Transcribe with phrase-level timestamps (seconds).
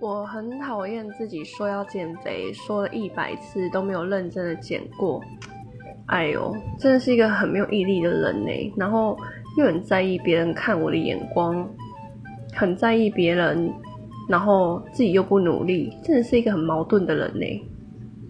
[0.00, 5.22] 我很讨厌自己说要减肥，说了一百次都没有认真的减过。
[6.06, 8.72] 哎呦，真的是一个很没有毅力的人呢。
[8.76, 9.16] 然后
[9.56, 11.66] 又很在意别人看我的眼光，
[12.52, 13.72] 很在意别人，
[14.28, 17.46] 然后自己又不努力，真的是一个很矛盾的人呢。